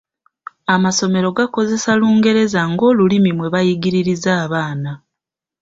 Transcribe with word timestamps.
Amasomero 0.75 1.27
gakozesa 1.37 1.91
Lungereza 1.99 2.61
ng’olulimi 2.71 3.31
mwe 3.37 3.47
bayigiririza 3.53 4.31
abaana. 4.45 4.91